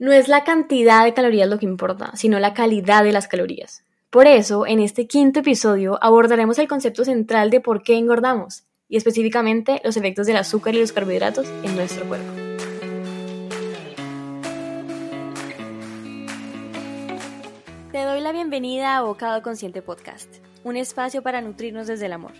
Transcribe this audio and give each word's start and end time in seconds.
No 0.00 0.12
es 0.12 0.28
la 0.28 0.44
cantidad 0.44 1.04
de 1.04 1.12
calorías 1.12 1.46
lo 1.46 1.58
que 1.58 1.66
importa, 1.66 2.12
sino 2.16 2.38
la 2.38 2.54
calidad 2.54 3.04
de 3.04 3.12
las 3.12 3.28
calorías. 3.28 3.84
Por 4.08 4.26
eso, 4.26 4.66
en 4.66 4.80
este 4.80 5.06
quinto 5.06 5.40
episodio 5.40 5.98
abordaremos 6.00 6.58
el 6.58 6.68
concepto 6.68 7.04
central 7.04 7.50
de 7.50 7.60
por 7.60 7.82
qué 7.82 7.98
engordamos 7.98 8.62
y 8.88 8.96
específicamente 8.96 9.82
los 9.84 9.98
efectos 9.98 10.26
del 10.26 10.38
azúcar 10.38 10.74
y 10.74 10.80
los 10.80 10.92
carbohidratos 10.92 11.46
en 11.62 11.76
nuestro 11.76 12.08
cuerpo. 12.08 12.32
Te 17.92 18.02
doy 18.02 18.22
la 18.22 18.32
bienvenida 18.32 18.96
a 18.96 19.02
Bocado 19.02 19.42
Consciente 19.42 19.82
Podcast, 19.82 20.34
un 20.64 20.78
espacio 20.78 21.20
para 21.20 21.42
nutrirnos 21.42 21.88
desde 21.88 22.06
el 22.06 22.14
amor. 22.14 22.32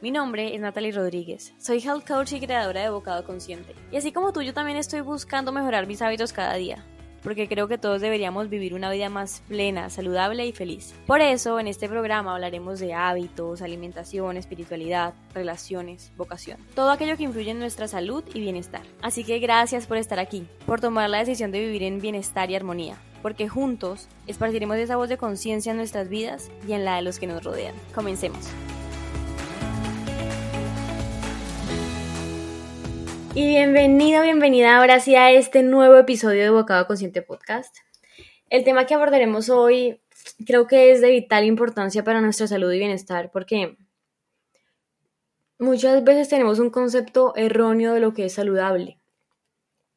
Mi 0.00 0.12
nombre 0.12 0.54
es 0.54 0.60
Natalie 0.60 0.92
Rodríguez, 0.92 1.54
soy 1.58 1.78
health 1.78 2.06
coach 2.06 2.34
y 2.34 2.40
creadora 2.40 2.82
de 2.82 2.90
Bocado 2.90 3.24
Consciente. 3.24 3.74
Y 3.90 3.96
así 3.96 4.12
como 4.12 4.32
tú, 4.32 4.42
yo 4.42 4.54
también 4.54 4.78
estoy 4.78 5.00
buscando 5.00 5.50
mejorar 5.50 5.88
mis 5.88 6.02
hábitos 6.02 6.32
cada 6.32 6.54
día, 6.54 6.86
porque 7.22 7.48
creo 7.48 7.68
que 7.68 7.78
todos 7.78 8.00
deberíamos 8.00 8.48
vivir 8.48 8.74
una 8.74 8.90
vida 8.90 9.08
más 9.08 9.42
plena, 9.48 9.90
saludable 9.90 10.46
y 10.46 10.52
feliz. 10.52 10.94
Por 11.06 11.20
eso, 11.20 11.60
en 11.60 11.66
este 11.66 11.88
programa 11.88 12.34
hablaremos 12.34 12.80
de 12.80 12.94
hábitos, 12.94 13.62
alimentación, 13.62 14.36
espiritualidad, 14.36 15.14
relaciones, 15.34 16.12
vocación, 16.16 16.58
todo 16.74 16.90
aquello 16.90 17.16
que 17.16 17.24
influye 17.24 17.50
en 17.50 17.58
nuestra 17.58 17.88
salud 17.88 18.24
y 18.34 18.40
bienestar. 18.40 18.82
Así 19.02 19.24
que 19.24 19.38
gracias 19.38 19.86
por 19.86 19.96
estar 19.96 20.18
aquí, 20.18 20.46
por 20.66 20.80
tomar 20.80 21.10
la 21.10 21.18
decisión 21.18 21.50
de 21.50 21.60
vivir 21.60 21.82
en 21.82 22.00
bienestar 22.00 22.50
y 22.50 22.56
armonía, 22.56 22.96
porque 23.22 23.48
juntos 23.48 24.08
esparciremos 24.26 24.76
esa 24.76 24.96
voz 24.96 25.08
de 25.08 25.18
conciencia 25.18 25.70
en 25.70 25.76
nuestras 25.76 26.08
vidas 26.08 26.50
y 26.66 26.72
en 26.72 26.84
la 26.84 26.96
de 26.96 27.02
los 27.02 27.18
que 27.18 27.26
nos 27.26 27.44
rodean. 27.44 27.74
Comencemos. 27.94 28.48
Y 33.32 33.46
bienvenido, 33.46 34.24
bienvenida 34.24 34.76
ahora 34.76 34.98
sí 34.98 35.14
a 35.14 35.30
este 35.30 35.62
nuevo 35.62 35.94
episodio 35.94 36.42
de 36.42 36.50
Bocado 36.50 36.88
Consciente 36.88 37.22
Podcast. 37.22 37.76
El 38.48 38.64
tema 38.64 38.86
que 38.86 38.94
abordaremos 38.94 39.50
hoy 39.50 40.00
creo 40.44 40.66
que 40.66 40.90
es 40.90 41.00
de 41.00 41.10
vital 41.10 41.44
importancia 41.44 42.02
para 42.02 42.20
nuestra 42.20 42.48
salud 42.48 42.72
y 42.72 42.78
bienestar 42.80 43.30
porque 43.30 43.78
muchas 45.60 46.02
veces 46.02 46.28
tenemos 46.28 46.58
un 46.58 46.70
concepto 46.70 47.32
erróneo 47.36 47.94
de 47.94 48.00
lo 48.00 48.14
que 48.14 48.24
es 48.24 48.32
saludable. 48.32 48.98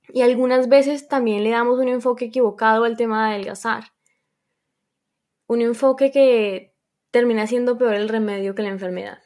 Y 0.10 0.22
algunas 0.22 0.70
veces 0.70 1.08
también 1.08 1.44
le 1.44 1.50
damos 1.50 1.80
un 1.80 1.88
enfoque 1.88 2.26
equivocado 2.26 2.84
al 2.84 2.98
tema 2.98 3.28
de 3.30 3.34
adelgazar. 3.34 3.86
Un 5.48 5.64
enfoque 5.64 6.12
que 6.12 6.76
termina 7.10 7.48
siendo 7.48 7.80
peor 7.80 7.96
el 7.96 8.10
remedio 8.10 8.54
que 8.54 8.62
la 8.62 8.70
enfermedad. 8.70 9.23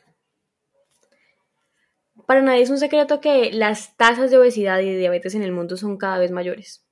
Para 2.27 2.41
nadie 2.41 2.61
es 2.61 2.69
un 2.69 2.77
secreto 2.77 3.21
que 3.21 3.53
las 3.53 3.95
tasas 3.95 4.29
de 4.29 4.37
obesidad 4.37 4.81
y 4.81 4.91
de 4.91 4.97
diabetes 4.97 5.33
en 5.33 5.43
el 5.43 5.53
mundo 5.53 5.77
son 5.77 5.95
cada 5.95 6.19
vez 6.19 6.29
mayores. 6.29 6.85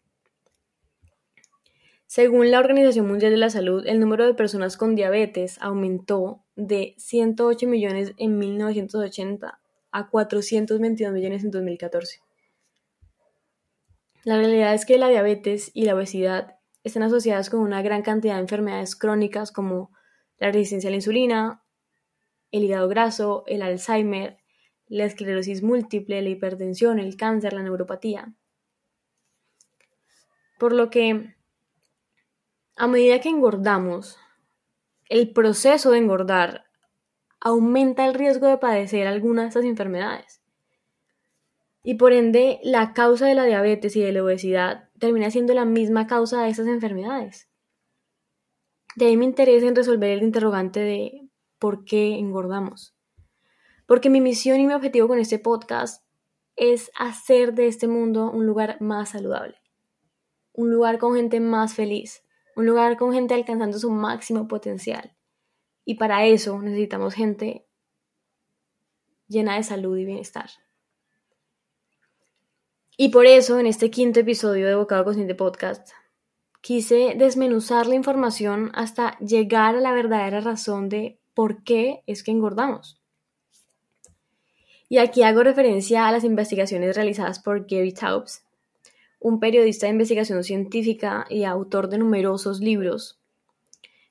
Según 2.07 2.51
la 2.51 2.59
Organización 2.59 3.05
Mundial 3.05 3.33
de 3.33 3.37
la 3.37 3.49
Salud, 3.49 3.85
el 3.85 3.99
número 3.99 4.25
de 4.25 4.33
personas 4.33 4.77
con 4.77 4.95
diabetes 4.95 5.57
aumentó 5.59 6.45
de 6.55 6.95
108 6.97 7.67
millones 7.67 8.13
en 8.15 8.37
1980 8.37 9.59
a 9.91 10.09
422 10.09 11.11
millones 11.11 11.43
en 11.43 11.51
2014. 11.51 12.21
La 14.23 14.37
realidad 14.37 14.73
es 14.73 14.85
que 14.85 14.97
la 14.97 15.09
diabetes 15.09 15.69
y 15.73 15.83
la 15.83 15.95
obesidad 15.95 16.59
están 16.85 17.03
asociadas 17.03 17.49
con 17.49 17.59
una 17.59 17.81
gran 17.81 18.03
cantidad 18.03 18.35
de 18.35 18.41
enfermedades 18.41 18.95
crónicas 18.95 19.51
como 19.51 19.91
la 20.37 20.49
resistencia 20.49 20.87
a 20.87 20.91
la 20.91 20.95
insulina, 20.95 21.61
el 22.51 22.63
hígado 22.63 22.87
graso, 22.87 23.43
el 23.47 23.63
Alzheimer, 23.63 24.37
la 24.87 25.05
esclerosis 25.05 25.63
múltiple, 25.63 26.21
la 26.21 26.29
hipertensión, 26.29 26.99
el 26.99 27.17
cáncer, 27.17 27.53
la 27.53 27.63
neuropatía. 27.63 28.33
Por 30.59 30.73
lo 30.73 30.89
que, 30.89 31.35
a 32.75 32.87
medida 32.87 33.19
que 33.19 33.29
engordamos, 33.29 34.17
el 35.09 35.33
proceso 35.33 35.91
de 35.91 35.99
engordar 35.99 36.65
aumenta 37.39 38.05
el 38.05 38.13
riesgo 38.13 38.47
de 38.47 38.57
padecer 38.57 39.07
alguna 39.07 39.43
de 39.43 39.47
estas 39.49 39.65
enfermedades. 39.65 40.41
Y 41.83 41.95
por 41.95 42.13
ende, 42.13 42.59
la 42.63 42.93
causa 42.93 43.27
de 43.27 43.35
la 43.35 43.43
diabetes 43.43 43.95
y 43.95 44.01
de 44.01 44.11
la 44.11 44.23
obesidad 44.23 44.89
termina 44.97 45.29
siendo 45.29 45.53
la 45.53 45.65
misma 45.65 46.07
causa 46.07 46.41
de 46.41 46.49
estas 46.49 46.67
enfermedades. 46.67 47.47
De 48.95 49.07
ahí 49.07 49.17
me 49.17 49.25
interesa 49.25 49.67
en 49.67 49.75
resolver 49.75 50.09
el 50.09 50.23
interrogante 50.23 50.79
de 50.79 51.29
por 51.59 51.85
qué 51.85 52.17
engordamos 52.17 52.94
porque 53.85 54.09
mi 54.09 54.21
misión 54.21 54.59
y 54.59 54.67
mi 54.67 54.73
objetivo 54.73 55.07
con 55.07 55.19
este 55.19 55.39
podcast 55.39 56.03
es 56.55 56.91
hacer 56.97 57.53
de 57.53 57.67
este 57.67 57.87
mundo 57.87 58.31
un 58.31 58.45
lugar 58.45 58.81
más 58.81 59.09
saludable, 59.09 59.57
un 60.53 60.71
lugar 60.71 60.97
con 60.97 61.15
gente 61.15 61.39
más 61.39 61.73
feliz, 61.73 62.23
un 62.55 62.65
lugar 62.65 62.97
con 62.97 63.13
gente 63.13 63.33
alcanzando 63.33 63.77
su 63.77 63.91
máximo 63.91 64.47
potencial. 64.47 65.15
Y 65.83 65.95
para 65.95 66.25
eso 66.25 66.59
necesitamos 66.61 67.13
gente 67.13 67.67
llena 69.27 69.55
de 69.55 69.63
salud 69.63 69.97
y 69.97 70.05
bienestar. 70.05 70.49
Y 72.97 73.09
por 73.09 73.25
eso, 73.25 73.59
en 73.59 73.65
este 73.65 73.91
quinto 73.91 74.21
episodio 74.21 74.67
de 74.67 74.75
Bocado 74.75 75.03
Consciente 75.03 75.35
Podcast, 75.35 75.89
quise 76.61 77.13
desmenuzar 77.17 77.87
la 77.87 77.95
información 77.95 78.71
hasta 78.73 79.19
llegar 79.19 79.75
a 79.75 79.81
la 79.81 79.91
verdadera 79.91 80.39
razón 80.39 80.87
de 80.87 81.19
por 81.33 81.63
qué 81.63 82.03
es 82.07 82.23
que 82.23 82.31
engordamos. 82.31 83.04
Y 84.95 84.97
aquí 84.97 85.23
hago 85.23 85.43
referencia 85.43 86.07
a 86.07 86.11
las 86.13 86.23
investigaciones 86.23 86.95
realizadas 86.95 87.39
por 87.39 87.67
Gary 87.67 87.91
Taubes, 87.91 88.45
un 89.19 89.41
periodista 89.41 89.87
de 89.87 89.91
investigación 89.91 90.41
científica 90.41 91.25
y 91.29 91.43
autor 91.43 91.89
de 91.89 91.97
numerosos 91.97 92.61
libros 92.61 93.19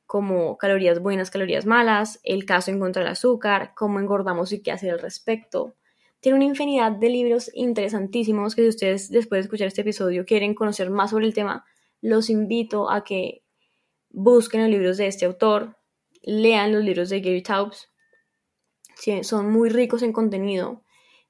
como 0.04 0.58
Calorías 0.58 1.00
buenas, 1.00 1.30
calorías 1.30 1.64
malas, 1.64 2.20
El 2.22 2.44
caso 2.44 2.70
en 2.70 2.80
contra 2.80 3.02
del 3.02 3.12
azúcar, 3.12 3.72
Cómo 3.74 3.98
engordamos 3.98 4.52
y 4.52 4.60
qué 4.60 4.72
hacer 4.72 4.90
al 4.90 4.98
respecto. 4.98 5.74
Tiene 6.20 6.36
una 6.36 6.44
infinidad 6.44 6.92
de 6.92 7.08
libros 7.08 7.50
interesantísimos 7.54 8.54
que 8.54 8.60
si 8.60 8.68
ustedes 8.68 9.10
después 9.10 9.38
de 9.38 9.44
escuchar 9.44 9.68
este 9.68 9.80
episodio 9.80 10.26
quieren 10.26 10.52
conocer 10.52 10.90
más 10.90 11.12
sobre 11.12 11.24
el 11.24 11.32
tema, 11.32 11.64
los 12.02 12.28
invito 12.28 12.90
a 12.90 13.04
que 13.04 13.42
busquen 14.10 14.60
los 14.60 14.70
libros 14.70 14.98
de 14.98 15.06
este 15.06 15.24
autor, 15.24 15.78
lean 16.20 16.74
los 16.74 16.84
libros 16.84 17.08
de 17.08 17.22
Gary 17.22 17.42
Taubes 17.42 17.88
son 19.22 19.50
muy 19.50 19.68
ricos 19.68 20.02
en 20.02 20.12
contenido 20.12 20.82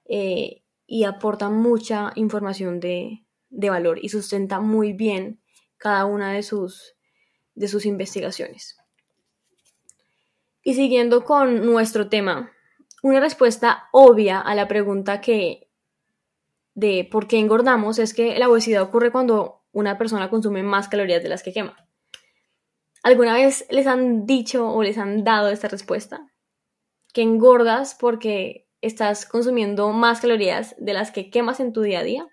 eh, 0.04 0.62
y 0.86 1.04
aportan 1.04 1.54
mucha 1.54 2.12
información 2.14 2.80
de, 2.80 3.24
de, 3.48 3.70
valor 3.70 3.98
y 4.02 4.08
sustenta 4.10 4.60
muy 4.60 4.92
bien 4.92 5.40
cada 5.76 6.04
una 6.04 6.32
de 6.32 6.42
sus, 6.42 6.94
de 7.54 7.68
sus 7.68 7.86
investigaciones. 7.86 8.76
Y 10.62 10.74
siguiendo 10.74 11.24
con 11.24 11.66
nuestro 11.66 12.08
tema, 12.08 12.52
una 13.02 13.20
respuesta 13.20 13.88
obvia 13.92 14.40
a 14.40 14.54
la 14.54 14.68
pregunta 14.68 15.20
que 15.20 15.68
de 16.74 17.08
por 17.10 17.28
qué 17.28 17.38
engordamos 17.38 17.98
es 17.98 18.14
que 18.14 18.38
la 18.38 18.48
obesidad 18.48 18.82
ocurre 18.82 19.12
cuando 19.12 19.62
una 19.72 19.98
persona 19.98 20.30
consume 20.30 20.62
más 20.62 20.88
calorías 20.88 21.22
de 21.22 21.28
las 21.28 21.42
que 21.42 21.52
quema. 21.52 21.76
¿Alguna 23.02 23.34
vez 23.34 23.66
les 23.70 23.86
han 23.86 24.24
dicho 24.24 24.68
o 24.70 24.82
les 24.82 24.96
han 24.96 25.24
dado 25.24 25.50
esta 25.50 25.68
respuesta? 25.68 26.33
Que 27.14 27.22
engordas 27.22 27.94
porque 27.94 28.66
estás 28.82 29.24
consumiendo 29.24 29.90
más 29.92 30.20
calorías 30.20 30.74
de 30.78 30.92
las 30.92 31.10
que 31.10 31.30
quemas 31.30 31.60
en 31.60 31.72
tu 31.72 31.80
día 31.80 32.00
a 32.00 32.02
día. 32.02 32.26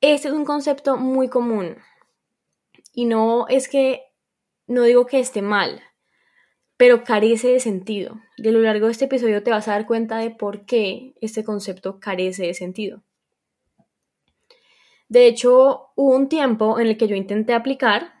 Este 0.00 0.28
es 0.28 0.34
un 0.34 0.46
concepto 0.46 0.96
muy 0.96 1.28
común 1.28 1.76
y 2.92 3.04
no 3.04 3.46
es 3.48 3.68
que, 3.68 4.02
no 4.66 4.82
digo 4.82 5.06
que 5.06 5.20
esté 5.20 5.42
mal, 5.42 5.82
pero 6.78 7.04
carece 7.04 7.48
de 7.48 7.60
sentido. 7.60 8.18
Y 8.38 8.48
a 8.48 8.52
lo 8.52 8.60
largo 8.60 8.86
de 8.86 8.92
este 8.92 9.04
episodio 9.04 9.42
te 9.42 9.50
vas 9.50 9.68
a 9.68 9.72
dar 9.72 9.86
cuenta 9.86 10.16
de 10.16 10.30
por 10.30 10.64
qué 10.64 11.14
este 11.20 11.44
concepto 11.44 12.00
carece 12.00 12.46
de 12.46 12.54
sentido. 12.54 13.02
De 15.08 15.26
hecho, 15.26 15.90
hubo 15.96 16.16
un 16.16 16.28
tiempo 16.28 16.80
en 16.80 16.86
el 16.86 16.96
que 16.96 17.08
yo 17.08 17.14
intenté 17.14 17.52
aplicar 17.52 18.14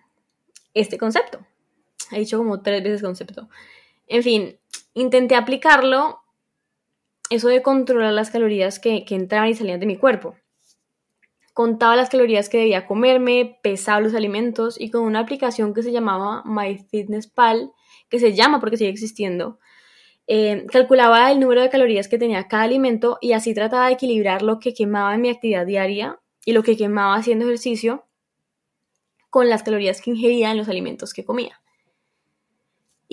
este 0.74 0.98
concepto. 0.98 1.46
He 2.12 2.18
dicho 2.18 2.36
como 2.36 2.60
tres 2.60 2.82
veces 2.82 3.00
concepto. 3.00 3.48
En 4.10 4.24
fin, 4.24 4.58
intenté 4.92 5.36
aplicarlo, 5.36 6.18
eso 7.30 7.46
de 7.46 7.62
controlar 7.62 8.12
las 8.12 8.30
calorías 8.30 8.80
que, 8.80 9.04
entraban 9.08 9.48
y 9.48 9.54
salían 9.54 9.78
de 9.78 9.86
mi 9.86 9.96
cuerpo. 9.96 10.34
Contaba 11.54 11.94
las 11.94 12.10
calorías 12.10 12.48
que 12.48 12.58
debía 12.58 12.88
comerme, 12.88 13.60
pesaba 13.62 14.00
los 14.00 14.16
alimentos 14.16 14.80
y 14.80 14.90
con 14.90 15.02
una 15.02 15.20
aplicación 15.20 15.74
que 15.74 15.84
se 15.84 15.92
llamaba 15.92 16.42
MyFitnessPal, 16.44 17.70
que 18.08 18.18
se 18.18 18.34
llama 18.34 18.58
porque 18.58 18.78
sigue 18.78 18.90
existiendo, 18.90 19.60
eh, 20.26 20.66
calculaba 20.72 21.30
el 21.30 21.38
número 21.38 21.62
de 21.62 21.70
calorías 21.70 22.08
que 22.08 22.18
tenía 22.18 22.48
cada 22.48 22.64
alimento 22.64 23.16
y 23.20 23.32
así 23.32 23.54
trataba 23.54 23.86
de 23.86 23.92
equilibrar 23.92 24.42
lo 24.42 24.58
que 24.58 24.74
quemaba 24.74 25.14
en 25.14 25.20
mi 25.20 25.30
actividad 25.30 25.66
diaria 25.66 26.18
y 26.44 26.50
lo 26.50 26.64
que 26.64 26.76
quemaba 26.76 27.14
haciendo 27.14 27.44
ejercicio 27.44 28.06
con 29.28 29.48
las 29.48 29.62
calorías 29.62 30.00
que 30.00 30.10
ingería 30.10 30.50
en 30.50 30.56
los 30.56 30.68
alimentos 30.68 31.14
que 31.14 31.24
comía. 31.24 31.60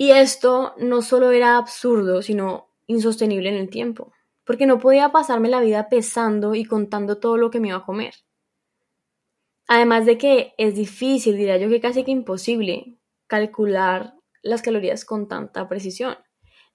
Y 0.00 0.12
esto 0.12 0.74
no 0.78 1.02
solo 1.02 1.32
era 1.32 1.56
absurdo, 1.56 2.22
sino 2.22 2.70
insostenible 2.86 3.48
en 3.48 3.56
el 3.56 3.68
tiempo, 3.68 4.12
porque 4.44 4.64
no 4.64 4.78
podía 4.78 5.10
pasarme 5.10 5.48
la 5.48 5.60
vida 5.60 5.88
pesando 5.88 6.54
y 6.54 6.64
contando 6.64 7.18
todo 7.18 7.36
lo 7.36 7.50
que 7.50 7.58
me 7.58 7.68
iba 7.68 7.78
a 7.78 7.84
comer. 7.84 8.14
Además 9.66 10.06
de 10.06 10.16
que 10.16 10.54
es 10.56 10.76
difícil, 10.76 11.36
diría 11.36 11.56
yo 11.56 11.68
que 11.68 11.80
casi 11.80 12.04
que 12.04 12.12
imposible, 12.12 12.96
calcular 13.26 14.14
las 14.40 14.62
calorías 14.62 15.04
con 15.04 15.26
tanta 15.26 15.68
precisión. 15.68 16.16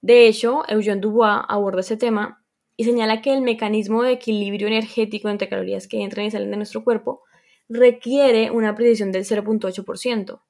De 0.02 0.28
hecho, 0.28 0.62
Eugene 0.68 1.00
Dubois 1.00 1.44
aborda 1.48 1.80
ese 1.80 1.96
tema 1.96 2.44
y 2.76 2.84
señala 2.84 3.22
que 3.22 3.32
el 3.32 3.40
mecanismo 3.40 4.02
de 4.02 4.12
equilibrio 4.12 4.66
energético 4.66 5.30
entre 5.30 5.48
calorías 5.48 5.88
que 5.88 6.02
entran 6.02 6.26
y 6.26 6.30
salen 6.30 6.50
de 6.50 6.58
nuestro 6.58 6.84
cuerpo 6.84 7.22
requiere 7.70 8.50
una 8.50 8.74
precisión 8.74 9.12
del 9.12 9.24
0.8%. 9.24 10.42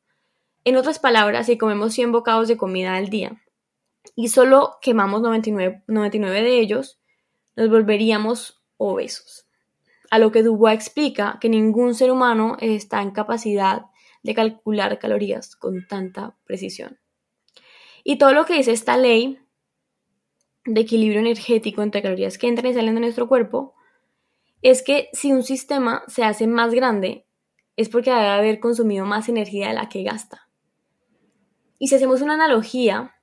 En 0.65 0.77
otras 0.77 0.99
palabras, 0.99 1.47
si 1.47 1.59
comemos 1.59 1.93
100 1.93 2.13
bocados 2.13 2.49
de 2.49 2.57
comida 2.57 2.97
al 2.97 3.11
día 3.11 3.43
y 4.17 4.29
solo 4.29 4.79
quemamos 4.81 5.21
99, 5.21 5.83
99 5.87 6.43
de 6.43 6.59
ellos, 6.59 6.99
nos 7.55 7.69
volveríamos 7.69 8.63
obesos. 8.79 9.47
A 10.11 10.19
lo 10.19 10.33
que 10.33 10.43
Dubois 10.43 10.75
explica 10.75 11.39
que 11.41 11.51
ningún 11.51 11.95
ser 11.95 12.11
humano 12.11 12.57
está 12.61 13.03
en 13.03 13.11
capacidad 13.11 13.87
de 14.23 14.35
calcular 14.35 14.99
calorías 14.99 15.55
con 15.55 15.87
tanta 15.87 16.35
precisión. 16.45 16.99
Y 18.03 18.17
todo 18.17 18.33
lo 18.33 18.47
que 18.47 18.55
dice 18.55 18.73
esta 18.73 18.97
ley 18.97 19.39
de 20.65 20.81
equilibrio 20.81 21.21
energético 21.21 21.83
entre 21.83 22.01
calorías 22.01 22.39
que 22.39 22.49
entran 22.49 22.73
y 22.73 22.75
salen 22.75 22.95
de 22.95 23.03
nuestro 23.03 23.29
cuerpo 23.29 23.75
es 24.63 24.83
que 24.83 25.11
si 25.13 25.31
un 25.31 25.43
sistema 25.43 26.05
se 26.07 26.25
hace 26.25 26.47
más 26.47 26.73
grande 26.73 27.27
es 27.77 27.91
porque 27.91 28.11
debe 28.11 28.29
haber 28.29 28.61
consumido 28.61 29.05
más 29.05 29.29
energía 29.29 29.69
de 29.69 29.75
la 29.75 29.91
que 29.91 30.05
gasta. 30.05 30.44
Y 31.85 31.89
si 31.89 31.97
hacemos 31.97 32.23
una 32.23 32.33
analogía, 32.33 33.15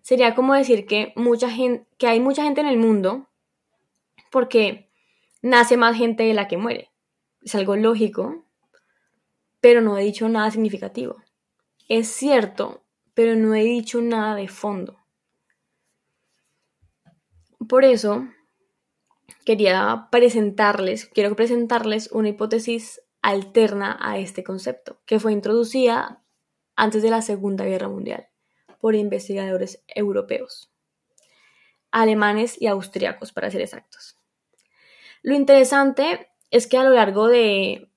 sería 0.00 0.36
como 0.36 0.54
decir 0.54 0.86
que, 0.86 1.12
mucha 1.16 1.50
gente, 1.50 1.84
que 1.98 2.06
hay 2.06 2.20
mucha 2.20 2.44
gente 2.44 2.60
en 2.60 2.68
el 2.68 2.78
mundo 2.78 3.28
porque 4.30 4.88
nace 5.42 5.76
más 5.76 5.96
gente 5.96 6.22
de 6.22 6.32
la 6.32 6.46
que 6.46 6.58
muere. 6.58 6.92
Es 7.42 7.56
algo 7.56 7.74
lógico, 7.74 8.46
pero 9.60 9.80
no 9.80 9.98
he 9.98 10.04
dicho 10.04 10.28
nada 10.28 10.48
significativo. 10.52 11.16
Es 11.88 12.06
cierto, 12.06 12.84
pero 13.14 13.34
no 13.34 13.52
he 13.56 13.64
dicho 13.64 14.00
nada 14.00 14.36
de 14.36 14.46
fondo. 14.46 15.00
Por 17.68 17.84
eso, 17.84 18.28
quería 19.44 20.06
presentarles, 20.12 21.06
quiero 21.06 21.34
presentarles 21.34 22.12
una 22.12 22.28
hipótesis 22.28 23.02
alterna 23.22 23.98
a 24.00 24.18
este 24.18 24.44
concepto, 24.44 25.00
que 25.04 25.18
fue 25.18 25.32
introducida 25.32 26.22
antes 26.76 27.02
de 27.02 27.10
la 27.10 27.22
Segunda 27.22 27.64
Guerra 27.64 27.88
Mundial 27.88 28.28
por 28.80 28.94
investigadores 28.94 29.82
europeos, 29.88 30.70
alemanes 31.90 32.60
y 32.60 32.66
austriacos, 32.66 33.32
para 33.32 33.50
ser 33.50 33.62
exactos. 33.62 34.16
Lo 35.22 35.34
interesante 35.34 36.28
es 36.50 36.66
que 36.66 36.78
a 36.78 36.84
lo 36.84 36.90
largo 36.90 37.28
de, 37.28 37.88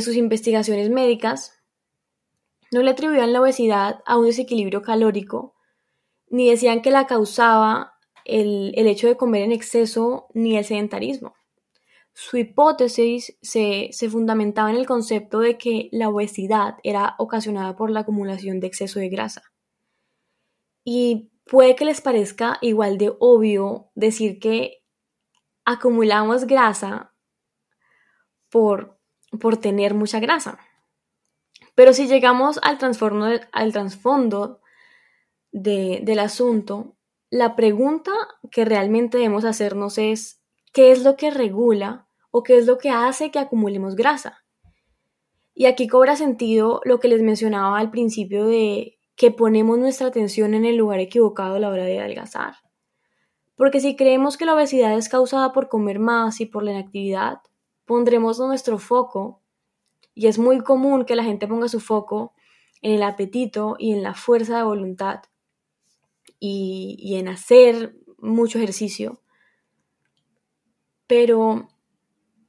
sus 0.00 0.16
investigaciones 0.16 0.90
médicas, 0.90 1.62
no 2.72 2.82
le 2.82 2.90
atribuían 2.90 3.32
la 3.32 3.40
obesidad 3.40 4.02
a 4.06 4.16
un 4.16 4.26
desequilibrio 4.26 4.82
calórico, 4.82 5.54
ni 6.28 6.48
decían 6.48 6.80
que 6.80 6.90
la 6.90 7.06
causaba 7.06 7.94
el, 8.24 8.72
hecho 8.74 9.06
de 9.06 9.16
comer 9.16 9.42
en 9.42 9.52
exceso, 9.52 10.28
ni 10.32 10.56
el 10.56 10.64
sedentarismo. 10.64 11.34
Su 12.14 12.36
hipótesis 12.36 13.36
se, 13.40 13.88
se, 13.92 14.10
fundamentaba 14.10 14.70
en 14.70 14.76
el 14.76 14.86
concepto 14.86 15.40
de 15.40 15.56
que 15.56 15.88
la 15.92 16.08
obesidad 16.08 16.76
era 16.82 17.14
ocasionada 17.18 17.74
por 17.74 17.90
la 17.90 18.00
acumulación 18.00 18.60
de 18.60 18.66
exceso 18.66 19.00
de 19.00 19.08
grasa. 19.08 19.42
Y 20.84 21.30
puede 21.46 21.74
que 21.74 21.84
les 21.84 22.00
parezca 22.00 22.58
igual 22.60 22.98
de 22.98 23.12
obvio 23.18 23.90
decir 23.94 24.38
que 24.40 24.82
acumulamos 25.64 26.46
grasa 26.46 27.14
por, 28.50 28.98
por 29.40 29.56
tener 29.56 29.94
mucha 29.94 30.20
grasa. 30.20 30.58
Pero 31.74 31.92
si 31.92 32.06
llegamos 32.06 32.60
al, 32.62 32.78
al 33.52 33.72
trasfondo 33.72 34.60
del 35.52 36.18
asunto, 36.18 36.96
la 37.30 37.56
pregunta 37.56 38.12
que 38.50 38.64
realmente 38.64 39.16
debemos 39.16 39.44
hacernos 39.44 39.96
es, 39.98 40.41
¿qué 40.72 40.92
es 40.92 41.02
lo 41.04 41.16
que 41.16 41.30
regula 41.30 42.08
o 42.30 42.42
qué 42.42 42.56
es 42.58 42.66
lo 42.66 42.78
que 42.78 42.90
hace 42.90 43.30
que 43.30 43.38
acumulemos 43.38 43.94
grasa? 43.94 44.44
Y 45.54 45.66
aquí 45.66 45.86
cobra 45.86 46.16
sentido 46.16 46.80
lo 46.84 46.98
que 46.98 47.08
les 47.08 47.22
mencionaba 47.22 47.78
al 47.78 47.90
principio 47.90 48.46
de 48.46 48.98
que 49.16 49.30
ponemos 49.30 49.78
nuestra 49.78 50.06
atención 50.06 50.54
en 50.54 50.64
el 50.64 50.76
lugar 50.76 50.98
equivocado 51.00 51.56
a 51.56 51.58
la 51.58 51.68
hora 51.68 51.84
de 51.84 52.00
adelgazar. 52.00 52.54
Porque 53.54 53.80
si 53.80 53.94
creemos 53.94 54.36
que 54.36 54.46
la 54.46 54.54
obesidad 54.54 54.96
es 54.96 55.08
causada 55.08 55.52
por 55.52 55.68
comer 55.68 55.98
más 55.98 56.40
y 56.40 56.46
por 56.46 56.62
la 56.64 56.72
inactividad, 56.72 57.38
pondremos 57.84 58.38
nuestro 58.38 58.78
foco 58.78 59.42
y 60.14 60.26
es 60.26 60.38
muy 60.38 60.60
común 60.60 61.04
que 61.04 61.16
la 61.16 61.24
gente 61.24 61.46
ponga 61.46 61.68
su 61.68 61.80
foco 61.80 62.34
en 62.80 62.92
el 62.92 63.02
apetito 63.02 63.76
y 63.78 63.92
en 63.92 64.02
la 64.02 64.14
fuerza 64.14 64.56
de 64.56 64.64
voluntad 64.64 65.20
y, 66.38 67.14
en 67.16 67.28
hacer 67.28 67.94
mucho 68.18 68.58
ejercicio. 68.58 69.21
Pero 71.12 71.68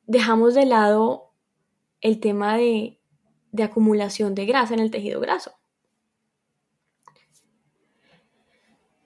dejamos 0.07 0.53
de 0.53 0.65
lado 0.65 1.33
el 1.99 2.21
tema 2.21 2.55
de, 2.55 2.97
acumulación 3.61 4.35
de 4.35 4.45
grasa 4.45 4.73
en 4.73 4.79
el 4.79 4.89
tejido 4.89 5.19
graso. 5.19 5.51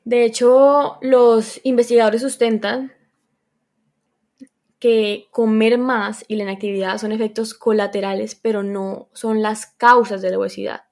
De 0.05 0.25
hecho, 0.25 0.99
los 1.01 1.59
investigadores 1.63 2.21
sustentan 2.21 2.93
que 4.77 5.27
comer 5.31 5.79
más 5.79 6.23
y 6.27 6.35
la 6.35 6.43
inactividad 6.43 6.99
son 6.99 7.11
efectos 7.11 7.55
colaterales, 7.55 8.35
pero 8.35 8.61
no 8.61 9.09
son 9.13 9.41
las 9.41 9.65
causas 9.65 10.21
de 10.21 10.29
la 10.29 10.37
obesidad. 10.37 10.83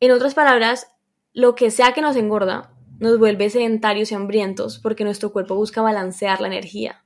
En 0.00 0.12
otras 0.12 0.32
palabras, 0.32 0.90
lo 1.34 1.54
que 1.54 1.70
sea 1.70 1.92
que 1.92 2.00
nos 2.00 2.16
engorda 2.16 2.72
nos 2.98 3.18
vuelve 3.18 3.50
sedentarios 3.50 4.10
y 4.10 4.14
hambrientos 4.14 4.78
porque 4.78 5.04
nuestro 5.04 5.34
cuerpo 5.34 5.54
busca 5.54 5.82
balancear 5.82 6.40
la 6.40 6.46
energía. 6.46 7.04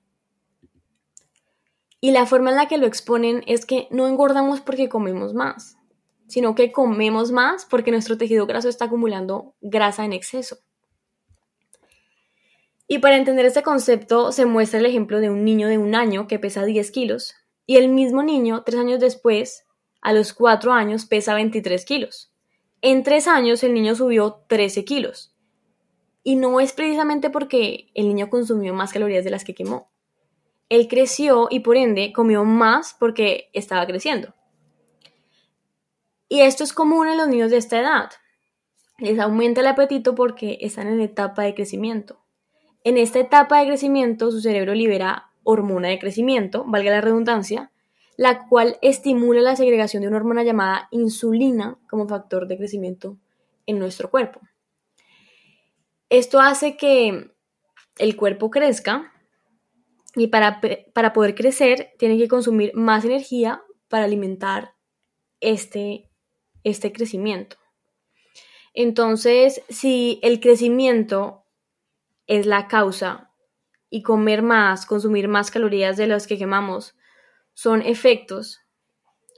Y 2.04 2.10
la 2.10 2.26
forma 2.26 2.50
en 2.50 2.56
la 2.56 2.66
que 2.66 2.78
lo 2.78 2.88
exponen 2.88 3.44
es 3.46 3.64
que 3.64 3.86
no 3.92 4.08
engordamos 4.08 4.60
porque 4.60 4.88
comemos 4.88 5.34
más, 5.34 5.78
sino 6.26 6.56
que 6.56 6.72
comemos 6.72 7.30
más 7.30 7.64
porque 7.64 7.92
nuestro 7.92 8.18
tejido 8.18 8.44
graso 8.44 8.68
está 8.68 8.86
acumulando 8.86 9.54
grasa 9.60 10.04
en 10.04 10.12
exceso. 10.12 10.58
Y 12.88 12.98
para 12.98 13.16
entender 13.16 13.46
este 13.46 13.62
concepto 13.62 14.32
se 14.32 14.46
muestra 14.46 14.80
el 14.80 14.86
ejemplo 14.86 15.20
de 15.20 15.30
un 15.30 15.44
niño 15.44 15.68
de 15.68 15.78
un 15.78 15.94
año 15.94 16.26
que 16.26 16.40
pesa 16.40 16.64
10 16.64 16.90
kilos 16.90 17.36
y 17.66 17.76
el 17.76 17.88
mismo 17.88 18.24
niño, 18.24 18.64
tres 18.66 18.80
años 18.80 18.98
después, 18.98 19.64
a 20.00 20.12
los 20.12 20.32
cuatro 20.32 20.72
años, 20.72 21.06
pesa 21.06 21.34
23 21.34 21.84
kilos. 21.84 22.32
En 22.80 23.04
tres 23.04 23.28
años 23.28 23.62
el 23.62 23.74
niño 23.74 23.94
subió 23.94 24.42
13 24.48 24.84
kilos. 24.84 25.36
Y 26.24 26.34
no 26.34 26.58
es 26.58 26.72
precisamente 26.72 27.30
porque 27.30 27.92
el 27.94 28.08
niño 28.08 28.28
consumió 28.28 28.74
más 28.74 28.92
calorías 28.92 29.22
de 29.22 29.30
las 29.30 29.44
que 29.44 29.54
quemó. 29.54 29.91
Él 30.72 30.88
creció 30.88 31.48
y 31.50 31.60
por 31.60 31.76
ende 31.76 32.14
comió 32.14 32.46
más 32.46 32.96
porque 32.98 33.50
estaba 33.52 33.86
creciendo. 33.86 34.34
Y 36.30 36.40
esto 36.40 36.64
es 36.64 36.72
común 36.72 37.08
en 37.08 37.18
los 37.18 37.28
niños 37.28 37.50
de 37.50 37.58
esta 37.58 37.78
edad. 37.78 38.10
Les 38.96 39.18
aumenta 39.18 39.60
el 39.60 39.66
apetito 39.66 40.14
porque 40.14 40.56
están 40.62 40.86
en 40.86 41.02
etapa 41.02 41.42
de 41.42 41.54
crecimiento. 41.54 42.24
En 42.84 42.96
esta 42.96 43.18
etapa 43.18 43.60
de 43.60 43.66
crecimiento, 43.66 44.30
su 44.30 44.40
cerebro 44.40 44.72
libera 44.72 45.30
hormona 45.42 45.88
de 45.88 45.98
crecimiento, 45.98 46.64
valga 46.66 46.90
la 46.90 47.02
redundancia, 47.02 47.70
la 48.16 48.48
cual 48.48 48.78
estimula 48.80 49.42
la 49.42 49.56
segregación 49.56 50.00
de 50.00 50.08
una 50.08 50.16
hormona 50.16 50.42
llamada 50.42 50.88
insulina 50.90 51.76
como 51.86 52.08
factor 52.08 52.48
de 52.48 52.56
crecimiento 52.56 53.18
en 53.66 53.78
nuestro 53.78 54.10
cuerpo. 54.10 54.40
Esto 56.08 56.40
hace 56.40 56.78
que 56.78 57.30
el 57.98 58.16
cuerpo 58.16 58.50
crezca 58.50 59.11
y 60.14 60.28
para, 60.28 60.60
para 60.92 61.12
poder 61.12 61.34
crecer 61.34 61.92
tiene 61.98 62.18
que 62.18 62.28
consumir 62.28 62.72
más 62.74 63.04
energía 63.04 63.62
para 63.88 64.04
alimentar 64.04 64.74
este, 65.40 66.10
este 66.64 66.92
crecimiento. 66.92 67.56
Entonces, 68.74 69.62
si 69.68 70.18
el 70.22 70.40
crecimiento 70.40 71.44
es 72.26 72.46
la 72.46 72.68
causa 72.68 73.30
y 73.90 74.02
comer 74.02 74.42
más, 74.42 74.86
consumir 74.86 75.28
más 75.28 75.50
calorías 75.50 75.96
de 75.96 76.06
las 76.06 76.26
que 76.26 76.38
quemamos 76.38 76.96
son 77.52 77.82
efectos, 77.82 78.60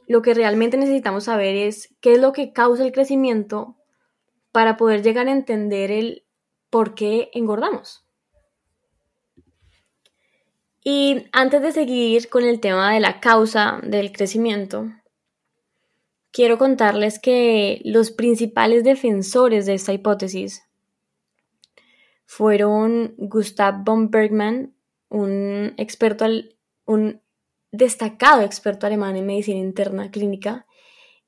lo 0.06 0.22
que 0.22 0.34
realmente 0.34 0.76
necesitamos 0.76 1.24
saber 1.24 1.56
es 1.56 1.94
qué 2.00 2.14
es 2.14 2.20
lo 2.20 2.32
que 2.32 2.52
causa 2.52 2.84
el 2.84 2.92
crecimiento 2.92 3.76
para 4.52 4.76
poder 4.76 5.02
llegar 5.02 5.26
a 5.26 5.32
entender 5.32 5.90
el 5.90 6.26
por 6.70 6.94
qué 6.94 7.30
engordamos. 7.32 8.06
Y 10.86 11.24
antes 11.32 11.62
de 11.62 11.72
seguir 11.72 12.28
con 12.28 12.44
el 12.44 12.60
tema 12.60 12.92
de 12.92 13.00
la 13.00 13.18
causa 13.18 13.80
del 13.82 14.12
crecimiento, 14.12 14.90
quiero 16.30 16.58
contarles 16.58 17.18
que 17.18 17.80
los 17.86 18.10
principales 18.10 18.84
defensores 18.84 19.64
de 19.64 19.72
esta 19.72 19.94
hipótesis 19.94 20.62
fueron 22.26 23.14
Gustav 23.16 23.82
von 23.82 24.10
Bergman, 24.10 24.74
un 25.08 25.72
experto, 25.78 26.26
un 26.84 27.22
destacado 27.72 28.42
experto 28.42 28.86
alemán 28.86 29.16
en 29.16 29.24
medicina 29.24 29.60
interna 29.60 30.10
clínica, 30.10 30.66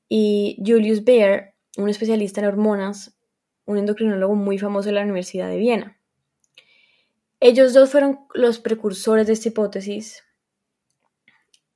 y 0.07 0.61
Julius 0.63 1.03
Baer, 1.03 1.55
un 1.77 1.89
especialista 1.89 2.41
en 2.41 2.47
hormonas, 2.47 3.17
un 3.65 3.79
endocrinólogo 3.79 4.35
muy 4.35 4.59
famoso 4.59 4.89
de 4.89 4.93
la 4.93 5.01
Universidad 5.01 5.49
de 5.49 5.57
Viena. 5.57 5.96
Ellos 7.39 7.73
dos 7.73 7.91
fueron 7.91 8.21
los 8.33 8.59
precursores 8.59 9.27
de 9.27 9.33
esta 9.33 9.49
hipótesis 9.49 10.23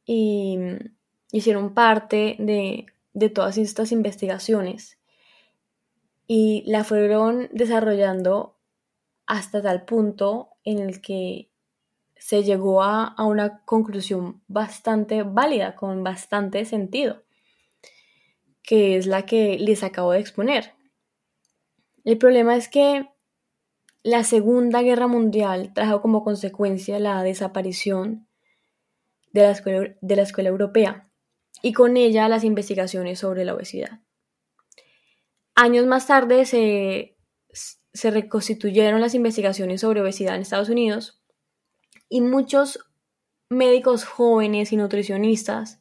y 0.05 0.57
hicieron 1.31 1.73
parte 1.73 2.35
de, 2.39 2.85
todas 3.29 3.57
estas 3.57 3.91
investigaciones 3.91 4.97
y 6.25 6.63
la 6.65 6.83
fueron 6.83 7.49
desarrollando 7.51 8.57
hasta 9.27 9.61
tal 9.61 9.85
punto 9.85 10.49
en 10.63 10.79
el 10.79 11.01
que 11.01 11.49
se 12.15 12.43
llegó 12.43 12.81
a, 12.83 13.15
una 13.19 13.63
conclusión 13.65 14.41
bastante 14.47 15.23
válida, 15.23 15.75
con 15.75 16.03
bastante 16.03 16.65
sentido, 16.65 17.23
que 18.63 18.97
es 18.97 19.07
la 19.07 19.25
que 19.25 19.57
les 19.59 19.83
acabo 19.83 20.11
de 20.11 20.19
exponer. 20.19 20.73
El 22.03 22.17
problema 22.17 22.55
es 22.55 22.67
que 22.67 23.07
la 24.03 24.23
Segunda 24.23 24.81
Guerra 24.81 25.07
Mundial 25.07 25.73
trajo 25.73 26.01
como 26.01 26.23
consecuencia 26.23 26.99
la 26.99 27.21
desaparición 27.23 28.27
de 29.31 29.41
la 30.15 30.21
escuela, 30.23 30.49
europea 30.49 31.09
y 31.61 31.73
con 31.73 31.97
ella 31.97 32.27
las 32.27 32.43
investigaciones 32.43 33.19
sobre 33.19 33.45
la 33.45 33.53
obesidad. 33.53 34.01
Años 35.55 35.85
más 35.85 36.07
tarde 36.07 36.45
se, 36.45 37.17
se 37.93 38.11
reconstituyeron 38.11 39.01
las 39.01 39.13
investigaciones 39.13 39.81
sobre 39.81 40.01
obesidad 40.01 40.35
en 40.35 40.41
Estados 40.41 40.69
Unidos 40.69 41.21
y 42.09 42.21
muchos 42.21 42.79
médicos 43.49 44.05
jóvenes 44.05 44.71
y 44.71 44.77
nutricionistas 44.77 45.79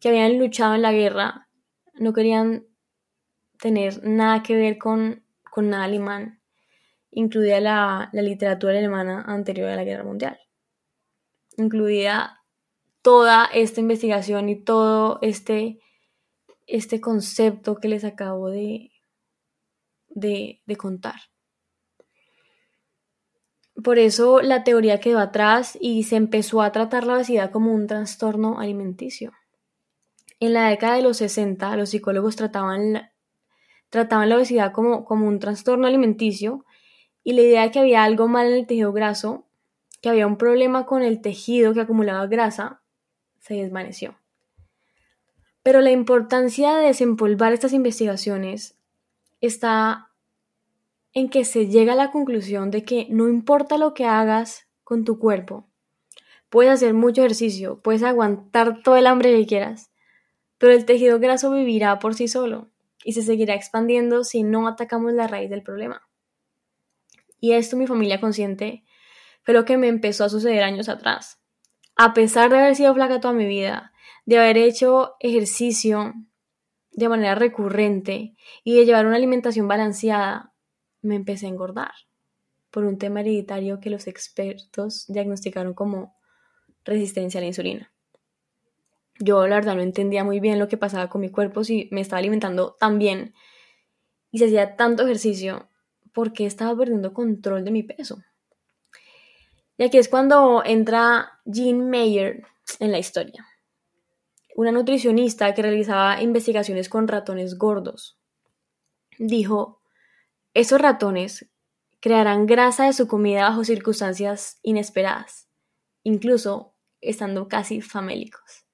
que 0.00 0.10
habían 0.10 0.38
luchado 0.38 0.74
en 0.74 0.82
la 0.82 0.92
guerra 0.92 1.48
no 1.94 2.12
querían 2.12 2.66
tener 3.58 4.04
nada 4.04 4.42
que 4.42 4.54
ver 4.54 4.76
con, 4.76 5.24
con 5.50 5.70
nada 5.70 5.84
alemán, 5.84 6.42
incluida 7.16 7.60
la, 7.60 8.10
la 8.12 8.22
literatura 8.22 8.78
alemana 8.78 9.22
anterior 9.26 9.70
a 9.70 9.76
la 9.76 9.84
guerra 9.84 10.04
mundial, 10.04 10.38
incluida 11.56 12.42
toda 13.00 13.46
esta 13.46 13.80
investigación 13.80 14.50
y 14.50 14.62
todo 14.62 15.18
este, 15.22 15.80
este 16.66 17.00
concepto 17.00 17.76
que 17.76 17.88
les 17.88 18.04
acabo 18.04 18.50
de, 18.50 18.90
de, 20.08 20.60
de 20.66 20.76
contar. 20.76 21.14
Por 23.82 23.98
eso 23.98 24.42
la 24.42 24.62
teoría 24.62 25.00
quedó 25.00 25.18
atrás 25.18 25.78
y 25.80 26.02
se 26.02 26.16
empezó 26.16 26.60
a 26.60 26.70
tratar 26.70 27.06
la 27.06 27.14
obesidad 27.14 27.50
como 27.50 27.72
un 27.72 27.86
trastorno 27.86 28.60
alimenticio. 28.60 29.32
En 30.38 30.52
la 30.52 30.68
década 30.68 30.96
de 30.96 31.02
los 31.02 31.16
60, 31.16 31.76
los 31.76 31.88
psicólogos 31.88 32.36
trataban 32.36 32.92
la, 32.92 33.14
trataban 33.88 34.28
la 34.28 34.36
obesidad 34.36 34.72
como, 34.72 35.06
como 35.06 35.26
un 35.26 35.38
trastorno 35.38 35.86
alimenticio 35.86 36.65
y 37.26 37.32
la 37.32 37.42
idea 37.42 37.62
de 37.62 37.70
que 37.72 37.80
había 37.80 38.04
algo 38.04 38.28
mal 38.28 38.46
en 38.46 38.52
el 38.52 38.66
tejido 38.68 38.92
graso, 38.92 39.44
que 40.00 40.08
había 40.08 40.28
un 40.28 40.38
problema 40.38 40.86
con 40.86 41.02
el 41.02 41.20
tejido 41.20 41.74
que 41.74 41.80
acumulaba 41.80 42.24
grasa, 42.28 42.82
se 43.40 43.54
desvaneció. 43.54 44.14
Pero 45.64 45.80
la 45.80 45.90
importancia 45.90 46.76
de 46.76 46.86
desempolvar 46.86 47.52
estas 47.52 47.72
investigaciones 47.72 48.78
está 49.40 50.12
en 51.14 51.28
que 51.28 51.44
se 51.44 51.66
llega 51.66 51.94
a 51.94 51.96
la 51.96 52.12
conclusión 52.12 52.70
de 52.70 52.84
que 52.84 53.08
no 53.10 53.26
importa 53.26 53.76
lo 53.76 53.92
que 53.92 54.04
hagas 54.04 54.68
con 54.84 55.04
tu 55.04 55.18
cuerpo, 55.18 55.66
puedes 56.48 56.72
hacer 56.72 56.94
mucho 56.94 57.22
ejercicio, 57.22 57.80
puedes 57.82 58.04
aguantar 58.04 58.84
todo 58.84 58.94
el 58.94 59.08
hambre 59.08 59.36
que 59.36 59.46
quieras, 59.46 59.90
pero 60.58 60.72
el 60.72 60.84
tejido 60.84 61.18
graso 61.18 61.50
vivirá 61.50 61.98
por 61.98 62.14
sí 62.14 62.28
solo 62.28 62.70
y 63.02 63.14
se 63.14 63.22
seguirá 63.22 63.56
expandiendo 63.56 64.22
si 64.22 64.44
no 64.44 64.68
atacamos 64.68 65.12
la 65.12 65.26
raíz 65.26 65.50
del 65.50 65.64
problema. 65.64 66.05
Y 67.46 67.52
esto 67.52 67.76
mi 67.76 67.86
familia 67.86 68.20
consciente 68.20 68.82
fue 69.44 69.54
lo 69.54 69.64
que 69.64 69.76
me 69.76 69.86
empezó 69.86 70.24
a 70.24 70.28
suceder 70.28 70.64
años 70.64 70.88
atrás. 70.88 71.40
A 71.94 72.12
pesar 72.12 72.50
de 72.50 72.58
haber 72.58 72.74
sido 72.74 72.92
flaca 72.92 73.20
toda 73.20 73.34
mi 73.34 73.46
vida, 73.46 73.92
de 74.24 74.38
haber 74.38 74.58
hecho 74.58 75.14
ejercicio 75.20 76.12
de 76.90 77.08
manera 77.08 77.36
recurrente 77.36 78.34
y 78.64 78.74
de 78.74 78.84
llevar 78.84 79.06
una 79.06 79.14
alimentación 79.14 79.68
balanceada, 79.68 80.54
me 81.02 81.14
empecé 81.14 81.46
a 81.46 81.50
engordar 81.50 81.92
por 82.72 82.82
un 82.82 82.98
tema 82.98 83.20
hereditario 83.20 83.78
que 83.78 83.90
los 83.90 84.08
expertos 84.08 85.04
diagnosticaron 85.06 85.72
como 85.72 86.16
resistencia 86.84 87.38
a 87.38 87.42
la 87.42 87.46
insulina. 87.46 87.92
Yo 89.20 89.46
la 89.46 89.54
verdad 89.54 89.76
no 89.76 89.82
entendía 89.82 90.24
muy 90.24 90.40
bien 90.40 90.58
lo 90.58 90.66
que 90.66 90.78
pasaba 90.78 91.08
con 91.08 91.20
mi 91.20 91.30
cuerpo 91.30 91.62
si 91.62 91.88
me 91.92 92.00
estaba 92.00 92.18
alimentando 92.18 92.74
tan 92.74 92.98
bien 92.98 93.34
y 94.32 94.38
se 94.38 94.46
hacía 94.46 94.74
tanto 94.74 95.04
ejercicio 95.04 95.68
porque 96.16 96.46
estaba 96.46 96.74
perdiendo 96.74 97.12
control 97.12 97.62
de 97.62 97.70
mi 97.70 97.82
peso. 97.82 98.22
Y 99.76 99.84
aquí 99.84 99.98
es 99.98 100.08
cuando 100.08 100.62
entra 100.64 101.42
Jean 101.44 101.90
Mayer 101.90 102.42
en 102.80 102.90
la 102.90 102.98
historia, 102.98 103.46
una 104.54 104.72
nutricionista 104.72 105.52
que 105.52 105.60
realizaba 105.60 106.22
investigaciones 106.22 106.88
con 106.88 107.06
ratones 107.06 107.58
gordos. 107.58 108.18
Dijo, 109.18 109.82
esos 110.54 110.80
ratones 110.80 111.50
crearán 112.00 112.46
grasa 112.46 112.86
de 112.86 112.94
su 112.94 113.06
comida 113.06 113.50
bajo 113.50 113.64
circunstancias 113.64 114.58
inesperadas, 114.62 115.50
incluso 116.02 116.72
estando 117.02 117.46
casi 117.46 117.82
famélicos. 117.82 118.64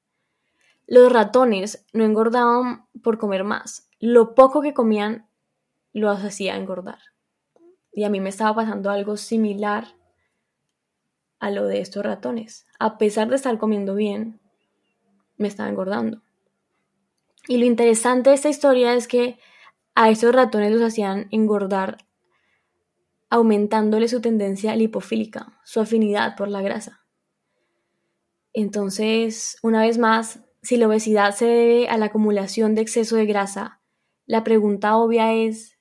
Los 0.86 1.12
ratones 1.12 1.84
no 1.92 2.04
engordaban 2.04 2.86
por 3.02 3.18
comer 3.18 3.42
más, 3.42 3.88
lo 3.98 4.36
poco 4.36 4.62
que 4.62 4.74
comían 4.74 5.28
los 5.92 6.22
hacía 6.22 6.54
engordar. 6.54 7.11
Y 7.92 8.04
a 8.04 8.10
mí 8.10 8.20
me 8.20 8.30
estaba 8.30 8.54
pasando 8.54 8.90
algo 8.90 9.16
similar 9.16 9.88
a 11.38 11.50
lo 11.50 11.66
de 11.66 11.80
estos 11.80 12.04
ratones. 12.04 12.66
A 12.78 12.98
pesar 12.98 13.28
de 13.28 13.36
estar 13.36 13.58
comiendo 13.58 13.94
bien, 13.94 14.40
me 15.36 15.48
estaba 15.48 15.68
engordando. 15.68 16.22
Y 17.48 17.58
lo 17.58 17.66
interesante 17.66 18.30
de 18.30 18.36
esta 18.36 18.48
historia 18.48 18.94
es 18.94 19.08
que 19.08 19.38
a 19.94 20.08
estos 20.08 20.34
ratones 20.34 20.72
los 20.72 20.82
hacían 20.82 21.28
engordar 21.30 21.98
aumentándole 23.28 24.08
su 24.08 24.20
tendencia 24.20 24.76
lipofílica, 24.76 25.58
su 25.64 25.80
afinidad 25.80 26.36
por 26.36 26.48
la 26.48 26.60
grasa. 26.60 27.06
Entonces, 28.52 29.56
una 29.62 29.80
vez 29.80 29.96
más, 29.98 30.40
si 30.60 30.76
la 30.76 30.86
obesidad 30.86 31.34
se 31.34 31.46
debe 31.46 31.88
a 31.88 31.96
la 31.96 32.06
acumulación 32.06 32.74
de 32.74 32.82
exceso 32.82 33.16
de 33.16 33.24
grasa, 33.24 33.80
la 34.26 34.44
pregunta 34.44 34.96
obvia 34.96 35.32
es, 35.32 35.78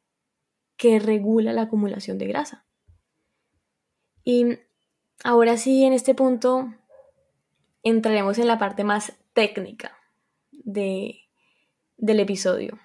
¿qué 0.82 1.00
regula 1.00 1.54
la 1.54 1.64
acumulación 1.64 2.18
de 2.18 2.26
grasa? 2.26 2.66
Y 4.24 4.58
ahora 5.24 5.56
sí, 5.58 5.84
en 5.84 5.94
este 5.94 6.16
punto, 6.16 6.74
entraremos 7.84 8.40
en 8.40 8.48
la 8.48 8.58
parte 8.58 8.84
más 8.84 9.14
técnica 9.34 9.96
de, 10.52 11.22
del 11.98 12.20
episodio 12.20 12.80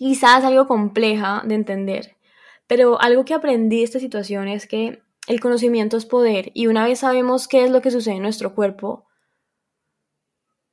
quizás 0.00 0.44
algo 0.44 0.66
compleja 0.66 1.42
de 1.44 1.54
entender, 1.54 2.16
pero 2.66 2.98
algo 3.02 3.26
que 3.26 3.34
aprendí 3.34 3.80
de 3.80 3.82
esta 3.82 3.98
situación 3.98 4.48
es 4.48 4.66
que 4.66 5.02
el 5.26 5.40
conocimiento 5.40 5.98
es 5.98 6.06
poder 6.06 6.52
y 6.54 6.68
una 6.68 6.86
vez 6.86 7.00
sabemos 7.00 7.48
qué 7.48 7.64
es 7.64 7.70
lo 7.70 7.82
que 7.82 7.90
sucede 7.90 8.14
en 8.14 8.22
nuestro 8.22 8.54
cuerpo, 8.54 9.04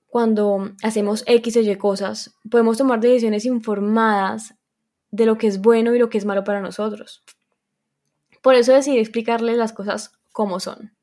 cuando 0.06 0.72
hacemos 0.82 1.26
X 1.28 1.58
o 1.58 1.60
Y 1.60 1.76
cosas, 1.76 2.40
podemos 2.50 2.78
tomar 2.78 3.02
decisiones 3.02 3.44
informadas 3.44 4.57
de 5.18 5.26
lo 5.26 5.38
que 5.38 5.48
es 5.48 5.60
bueno 5.60 5.94
y 5.94 6.00
lo 6.00 6.10
que 6.10 6.18
es 6.18 6.26
malo 6.26 6.44
para 6.44 6.62
nosotros. 6.62 7.24
Por 8.42 8.56
eso 8.56 8.72
decidí 8.72 9.00
explicarles 9.00 9.58
las 9.58 9.74
cosas 9.74 10.14
como 10.32 10.60
son. 10.60 10.94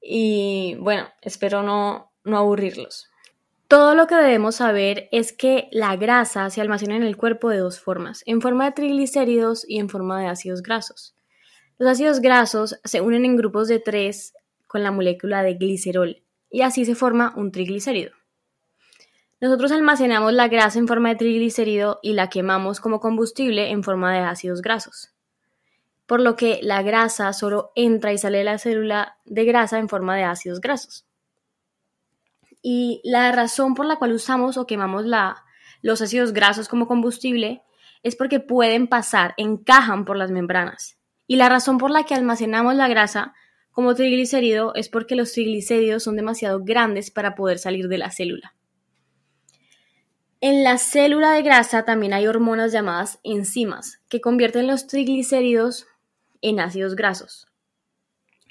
Y 0.00 0.76
bueno, 0.78 1.08
espero 1.22 1.62
no, 1.62 2.12
no 2.24 2.36
aburrirlos. 2.36 3.08
Todo 3.68 3.94
lo 3.94 4.06
que 4.06 4.16
debemos 4.16 4.56
saber 4.56 5.08
es 5.12 5.32
que 5.32 5.68
la 5.72 5.96
grasa 5.96 6.50
se 6.50 6.60
almacena 6.60 6.94
en 6.94 7.04
el 7.04 7.16
cuerpo 7.16 7.48
de 7.48 7.56
dos 7.56 7.80
formas, 7.80 8.22
en 8.26 8.42
forma 8.42 8.66
de 8.66 8.72
triglicéridos 8.72 9.64
y 9.66 9.78
en 9.78 9.88
forma 9.88 10.20
de 10.20 10.26
ácidos 10.26 10.62
grasos. 10.62 11.16
Los 11.78 11.92
ácidos 11.92 12.20
grasos 12.20 12.78
se 12.84 13.00
unen 13.00 13.24
en 13.24 13.36
grupos 13.36 13.68
de 13.68 13.78
tres 13.78 14.34
con 14.66 14.82
la 14.82 14.90
molécula 14.90 15.42
de 15.42 15.54
glicerol 15.54 16.22
y 16.50 16.60
así 16.60 16.84
se 16.84 16.94
forma 16.94 17.32
un 17.34 17.50
triglicérido. 17.50 18.12
Nosotros 19.42 19.72
almacenamos 19.72 20.32
la 20.34 20.46
grasa 20.46 20.78
en 20.78 20.86
forma 20.86 21.08
de 21.08 21.16
triglicérido 21.16 21.98
y 22.00 22.12
la 22.12 22.30
quemamos 22.30 22.78
como 22.78 23.00
combustible 23.00 23.70
en 23.70 23.82
forma 23.82 24.14
de 24.14 24.20
ácidos 24.20 24.62
grasos. 24.62 25.16
Por 26.06 26.20
lo 26.20 26.36
que 26.36 26.60
la 26.62 26.82
grasa 26.82 27.32
solo 27.32 27.72
entra 27.74 28.12
y 28.12 28.18
sale 28.18 28.38
de 28.38 28.44
la 28.44 28.58
célula 28.58 29.18
de 29.24 29.44
grasa 29.44 29.80
en 29.80 29.88
forma 29.88 30.14
de 30.16 30.22
ácidos 30.22 30.60
grasos. 30.60 31.06
Y 32.62 33.00
la 33.02 33.32
razón 33.32 33.74
por 33.74 33.84
la 33.84 33.96
cual 33.96 34.12
usamos 34.12 34.56
o 34.58 34.64
quemamos 34.68 35.06
la, 35.06 35.44
los 35.80 36.00
ácidos 36.00 36.32
grasos 36.32 36.68
como 36.68 36.86
combustible 36.86 37.64
es 38.04 38.14
porque 38.14 38.38
pueden 38.38 38.86
pasar, 38.86 39.34
encajan 39.38 40.04
por 40.04 40.16
las 40.16 40.30
membranas. 40.30 41.00
Y 41.26 41.34
la 41.34 41.48
razón 41.48 41.78
por 41.78 41.90
la 41.90 42.04
que 42.04 42.14
almacenamos 42.14 42.76
la 42.76 42.86
grasa 42.86 43.34
como 43.72 43.96
triglicérido 43.96 44.72
es 44.76 44.88
porque 44.88 45.16
los 45.16 45.32
triglicéridos 45.32 46.04
son 46.04 46.14
demasiado 46.14 46.62
grandes 46.62 47.10
para 47.10 47.34
poder 47.34 47.58
salir 47.58 47.88
de 47.88 47.98
la 47.98 48.12
célula. 48.12 48.54
En 50.44 50.64
la 50.64 50.76
célula 50.76 51.30
de 51.30 51.42
grasa 51.42 51.84
también 51.84 52.12
hay 52.12 52.26
hormonas 52.26 52.72
llamadas 52.72 53.20
enzimas 53.22 54.00
que 54.08 54.20
convierten 54.20 54.66
los 54.66 54.88
triglicéridos 54.88 55.86
en 56.40 56.58
ácidos 56.58 56.96
grasos. 56.96 57.46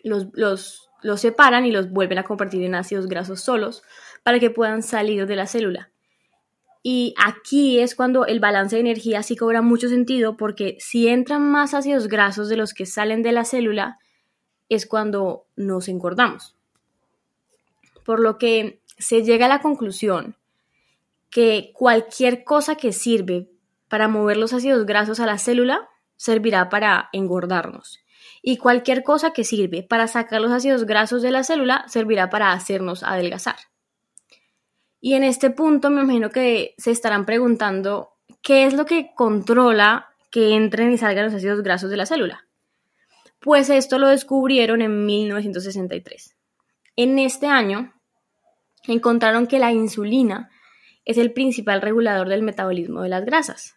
Los, 0.02 0.28
los, 0.32 0.90
los 1.02 1.20
separan 1.20 1.66
y 1.66 1.72
los 1.72 1.92
vuelven 1.92 2.18
a 2.18 2.24
convertir 2.24 2.64
en 2.64 2.76
ácidos 2.76 3.08
grasos 3.08 3.42
solos 3.42 3.84
para 4.24 4.40
que 4.40 4.50
puedan 4.50 4.84
salir 4.84 5.28
de 5.28 5.36
la 5.36 5.48
célula. 5.48 5.92
Y 6.82 7.14
aquí 7.22 7.82
es 7.82 7.94
cuando 7.94 8.26
el 8.26 8.40
balance 8.40 8.78
de 8.78 8.80
energía 8.80 9.22
sí 9.22 9.36
cobra 9.36 9.62
mucho 9.62 9.90
sentido 9.90 10.38
porque 10.38 10.78
si 10.80 11.10
entran 11.10 11.52
más 11.52 11.74
ácidos 11.74 12.08
grasos 12.08 12.48
de 12.48 12.56
los 12.56 12.74
que 12.74 12.86
salen 12.86 13.22
de 13.22 13.34
la 13.34 13.44
célula, 13.44 14.00
es 14.70 14.86
cuando 14.86 15.46
nos 15.58 15.90
engordamos. 15.90 16.56
Por 18.06 18.22
lo 18.22 18.38
que 18.38 18.80
se 18.98 19.24
llega 19.24 19.48
a 19.48 19.50
la 19.50 19.60
conclusión 19.60 20.38
que 21.32 21.72
cualquier 21.74 22.44
cosa 22.44 22.76
que 22.76 22.92
sirve 22.94 23.50
para 23.88 24.08
mover 24.08 24.38
los 24.38 24.54
ácidos 24.54 24.86
grasos 24.86 25.20
a 25.20 25.26
la 25.26 25.38
célula 25.38 25.90
servirá 26.18 26.70
para 26.70 27.10
engordarnos. 27.14 28.00
Y 28.44 28.58
cualquier 28.58 29.04
cosa 29.04 29.32
que 29.32 29.44
sirve 29.44 29.82
para 29.82 30.08
sacar 30.08 30.42
los 30.42 30.52
ácidos 30.52 30.86
grasos 30.86 31.22
de 31.22 31.32
la 31.32 31.44
célula 31.44 31.86
servirá 31.88 32.30
para 32.30 32.52
hacernos 32.52 33.02
adelgazar. 33.02 33.56
Y 35.00 35.14
en 35.14 35.24
este 35.24 35.50
punto 35.50 35.90
me 35.90 36.02
imagino 36.02 36.30
que 36.30 36.76
se 36.78 36.92
estarán 36.92 37.26
preguntando 37.26 38.12
qué 38.42 38.66
es 38.66 38.74
lo 38.74 38.86
que 38.86 39.12
controla 39.16 40.10
que 40.30 40.54
entren 40.54 40.92
y 40.92 40.98
salgan 40.98 41.26
los 41.26 41.34
ácidos 41.34 41.64
grasos 41.64 41.90
de 41.90 41.98
la 41.98 42.06
célula. 42.06 42.48
Pues 43.40 43.70
esto 43.70 43.98
lo 43.98 44.08
descubrieron 44.08 44.82
en 44.82 45.06
1963. 45.06 46.36
En 46.96 47.18
este 47.20 47.48
año 47.48 47.94
encontraron 48.88 49.48
que 49.48 49.60
la 49.60 49.72
insulina 49.72 50.52
es 51.06 51.18
el 51.18 51.34
principal 51.34 51.82
regulador 51.82 52.30
del 52.30 52.44
metabolismo 52.44 53.02
de 53.02 53.10
las 53.10 53.26
grasas. 53.26 53.76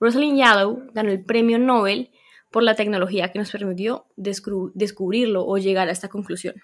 Rosalind 0.00 0.36
Yellow 0.36 0.90
ganó 0.92 1.10
el 1.10 1.24
premio 1.24 1.58
Nobel 1.58 2.10
por 2.50 2.62
la 2.62 2.74
tecnología 2.74 3.32
que 3.32 3.38
nos 3.38 3.50
permitió 3.50 4.06
descubrirlo 4.16 5.46
o 5.46 5.58
llegar 5.58 5.88
a 5.88 5.92
esta 5.92 6.08
conclusión. 6.08 6.54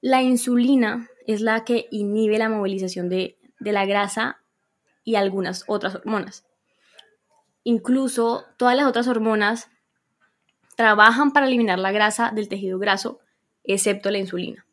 La 0.00 0.22
insulina 0.22 1.08
es 1.26 1.40
la 1.40 1.64
que 1.64 1.86
inhibe 1.90 2.38
la 2.38 2.48
movilización 2.48 3.08
de, 3.08 3.38
la 3.60 3.86
grasa 3.86 4.42
y 5.04 5.14
algunas 5.14 5.64
otras 5.68 5.94
hormonas. 5.94 6.44
Incluso 7.64 8.44
todas 8.56 8.76
las 8.76 8.86
otras 8.86 9.06
hormonas 9.06 9.70
trabajan 10.76 11.32
para 11.32 11.46
eliminar 11.46 11.78
la 11.78 11.92
grasa 11.92 12.32
del 12.34 12.48
tejido 12.48 12.78
graso, 12.78 13.20
excepto 13.62 14.10
la 14.10 14.18
insulina. 14.18 14.66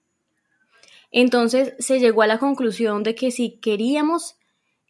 Entonces 1.12 1.74
se 1.80 2.00
llegó 2.00 2.22
a 2.22 2.28
la 2.28 2.40
conclusión 2.40 3.04
de 3.04 3.16
que 3.16 3.32
si 3.32 3.60
queríamos 3.60 4.38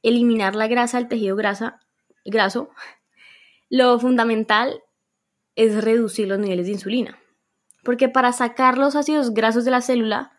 eliminar 0.01 0.55
la 0.55 0.67
grasa 0.67 0.97
del 0.97 1.07
tejido 1.07 1.35
grasa, 1.35 1.79
graso, 2.25 2.69
lo 3.69 3.99
fundamental 3.99 4.81
es 5.55 5.83
reducir 5.83 6.27
los 6.27 6.39
niveles 6.39 6.65
de 6.67 6.73
insulina. 6.73 7.19
Porque 7.83 8.09
para 8.09 8.33
sacar 8.33 8.77
los 8.77 8.95
ácidos 8.95 9.33
grasos 9.33 9.65
de 9.65 9.71
la 9.71 9.81
célula 9.81 10.33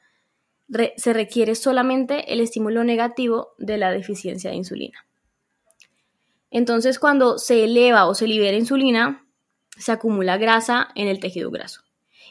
se 0.96 1.12
requiere 1.12 1.54
solamente 1.56 2.32
el 2.32 2.40
estímulo 2.40 2.84
negativo 2.84 3.54
de 3.58 3.76
la 3.76 3.90
deficiencia 3.90 4.50
de 4.50 4.56
insulina. 4.56 5.04
Entonces, 6.50 6.98
cuando 6.98 7.38
se 7.38 7.64
eleva 7.64 8.06
o 8.06 8.14
se 8.14 8.26
libera 8.26 8.56
insulina, 8.56 9.26
se 9.76 9.92
acumula 9.92 10.36
grasa 10.36 10.88
en 10.94 11.08
el 11.08 11.20
tejido 11.20 11.50
graso. 11.50 11.82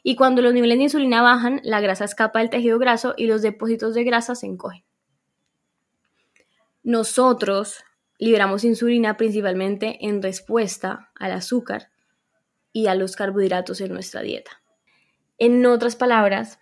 Y 0.03 0.15
cuando 0.15 0.41
los 0.41 0.53
niveles 0.53 0.77
de 0.77 0.83
insulina 0.83 1.21
bajan, 1.21 1.61
la 1.63 1.81
grasa 1.81 2.05
escapa 2.05 2.39
del 2.39 2.49
tejido 2.49 2.79
graso 2.79 3.13
y 3.17 3.27
los 3.27 3.41
depósitos 3.41 3.93
de 3.93 4.03
grasa 4.03 4.35
se 4.35 4.45
encogen. 4.45 4.83
Nosotros 6.83 7.83
liberamos 8.17 8.63
insulina 8.63 9.17
principalmente 9.17 10.05
en 10.05 10.21
respuesta 10.21 11.11
al 11.15 11.31
azúcar 11.31 11.89
y 12.71 12.87
a 12.87 12.95
los 12.95 13.15
carbohidratos 13.15 13.81
en 13.81 13.93
nuestra 13.93 14.21
dieta. 14.21 14.61
En 15.37 15.65
otras 15.65 15.95
palabras, 15.95 16.59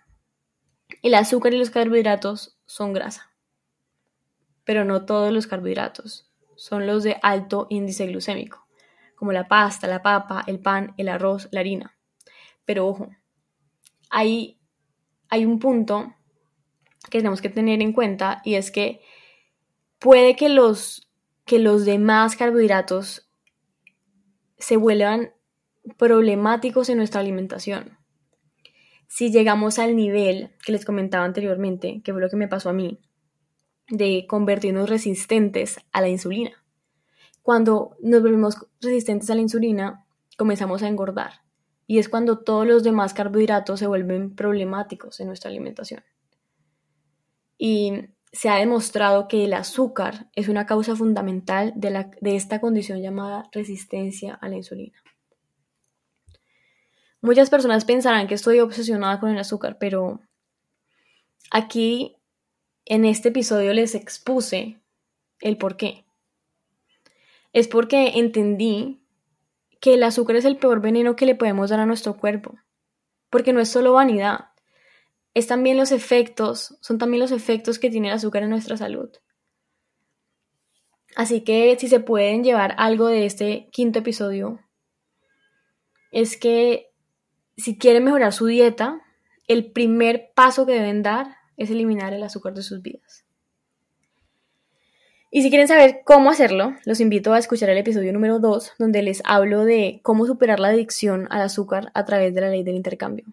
el 1.02 1.14
azúcar 1.14 1.52
y 1.54 1.58
los 1.58 1.70
carbohidratos 1.70 2.58
son 2.64 2.92
grasa, 2.92 3.32
pero 4.64 4.84
no 4.84 5.04
todos 5.04 5.32
los 5.32 5.46
carbohidratos, 5.46 6.30
son 6.56 6.86
los 6.86 7.02
de 7.02 7.18
alto 7.22 7.66
índice 7.70 8.06
glucémico, 8.06 8.66
como 9.14 9.32
la 9.32 9.48
pasta, 9.48 9.86
la 9.86 10.02
papa, 10.02 10.44
el 10.46 10.60
pan, 10.60 10.94
el 10.96 11.08
arroz, 11.08 11.48
la 11.50 11.60
harina. 11.60 11.96
Pero 12.64 12.86
ojo, 12.86 13.10
hay, 14.10 14.58
un 15.30 15.58
punto 15.58 16.14
que 17.10 17.18
tenemos 17.18 17.40
que 17.40 17.48
tener 17.48 17.80
en 17.82 17.92
cuenta 17.92 18.40
y 18.44 18.54
es 18.54 18.70
que 18.70 19.00
puede 19.98 20.36
que 20.36 20.48
los, 20.48 21.08
que 21.44 21.58
los 21.58 21.84
demás 21.84 22.36
carbohidratos 22.36 23.30
se 24.58 24.76
vuelvan 24.76 25.32
problemáticos 25.96 26.88
en 26.88 26.98
nuestra 26.98 27.20
alimentación. 27.20 27.98
Si 29.06 29.30
llegamos 29.30 29.78
al 29.78 29.96
nivel 29.96 30.50
que 30.64 30.72
les 30.72 30.84
comentaba 30.84 31.24
anteriormente, 31.24 32.02
que 32.04 32.12
fue 32.12 32.20
lo 32.20 32.28
que 32.28 32.36
me 32.36 32.48
pasó 32.48 32.68
a 32.68 32.74
mí, 32.74 33.00
de 33.88 34.26
convertirnos 34.28 34.90
resistentes 34.90 35.78
a 35.92 36.02
la 36.02 36.08
insulina. 36.08 36.52
Cuando 37.42 37.96
nos 38.02 38.20
volvemos 38.20 38.66
resistentes 38.82 39.30
a 39.30 39.34
la 39.34 39.40
insulina, 39.40 40.04
comenzamos 40.36 40.82
a 40.82 40.88
engordar. 40.88 41.47
Y 41.88 41.98
es 41.98 42.10
cuando 42.10 42.38
todos 42.38 42.66
los 42.66 42.84
demás 42.84 43.14
carbohidratos 43.14 43.80
se 43.80 43.86
vuelven 43.86 44.36
problemáticos 44.36 45.18
en 45.20 45.26
nuestra 45.26 45.50
alimentación. 45.50 46.04
Y 47.56 48.10
se 48.30 48.50
ha 48.50 48.56
demostrado 48.56 49.26
que 49.26 49.44
el 49.44 49.54
azúcar 49.54 50.28
es 50.34 50.48
una 50.48 50.66
causa 50.66 50.94
fundamental 50.94 51.72
de, 51.74 52.10
esta 52.22 52.60
condición 52.60 53.00
llamada 53.00 53.48
resistencia 53.52 54.34
a 54.34 54.50
la 54.50 54.56
insulina. 54.56 55.02
Muchas 57.22 57.48
personas 57.48 57.86
pensarán 57.86 58.28
que 58.28 58.34
estoy 58.34 58.60
obsesionada 58.60 59.18
con 59.18 59.30
el 59.30 59.38
azúcar, 59.38 59.78
pero 59.80 60.20
aquí 61.50 62.16
en 62.84 63.06
este 63.06 63.30
episodio 63.30 63.72
les 63.72 63.94
expuse 63.94 64.78
el 65.40 65.56
por 65.56 65.78
qué. 65.78 66.04
Es 67.54 67.66
porque 67.66 68.18
entendí 68.18 69.00
que 69.80 69.94
el 69.94 70.02
azúcar 70.02 70.36
es 70.36 70.44
el 70.44 70.56
peor 70.56 70.80
veneno 70.80 71.16
que 71.16 71.26
le 71.26 71.34
podemos 71.34 71.70
dar 71.70 71.80
a 71.80 71.86
nuestro 71.86 72.16
cuerpo, 72.16 72.58
porque 73.30 73.52
no 73.52 73.60
es 73.60 73.68
solo 73.68 73.92
vanidad, 73.92 74.50
es 75.34 75.46
también 75.46 75.76
los 75.76 75.92
efectos, 75.92 76.76
son 76.80 76.98
también 76.98 77.20
los 77.20 77.30
efectos 77.30 77.78
que 77.78 77.90
tiene 77.90 78.08
el 78.08 78.14
azúcar 78.14 78.42
en 78.42 78.50
nuestra 78.50 78.76
salud. 78.76 79.10
Así 81.14 81.42
que 81.42 81.76
si 81.78 81.88
se 81.88 82.00
pueden 82.00 82.44
llevar 82.44 82.74
algo 82.78 83.06
de 83.06 83.26
este 83.26 83.68
quinto 83.72 84.00
episodio, 84.00 84.60
es 86.10 86.36
que 86.36 86.90
si 87.56 87.78
quieren 87.78 88.04
mejorar 88.04 88.32
su 88.32 88.46
dieta, 88.46 89.00
el 89.46 89.70
primer 89.72 90.32
paso 90.34 90.66
que 90.66 90.72
deben 90.72 91.02
dar 91.02 91.36
es 91.56 91.70
eliminar 91.70 92.12
el 92.12 92.22
azúcar 92.22 92.54
de 92.54 92.62
sus 92.62 92.82
vidas. 92.82 93.27
Y 95.30 95.42
si 95.42 95.50
quieren 95.50 95.68
saber 95.68 96.00
cómo 96.04 96.30
hacerlo, 96.30 96.74
los 96.86 97.00
invito 97.00 97.34
a 97.34 97.38
escuchar 97.38 97.68
el 97.68 97.76
episodio 97.76 98.14
número 98.14 98.38
2, 98.38 98.72
donde 98.78 99.02
les 99.02 99.20
hablo 99.24 99.66
de 99.66 100.00
cómo 100.02 100.26
superar 100.26 100.58
la 100.58 100.68
adicción 100.68 101.26
al 101.30 101.42
azúcar 101.42 101.90
a 101.92 102.06
través 102.06 102.34
de 102.34 102.40
la 102.40 102.48
ley 102.48 102.62
del 102.62 102.76
intercambio. 102.76 103.26